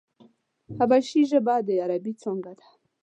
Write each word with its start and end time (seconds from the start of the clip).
حبشي 0.77 1.21
ژبه 1.31 1.55
د 1.67 1.69
عربي 1.83 2.13
څانگه 2.21 2.53
ده. 2.59 2.67